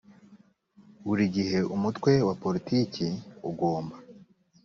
[1.05, 3.07] buri gihe umutwe wa politiki
[3.49, 3.95] ugomba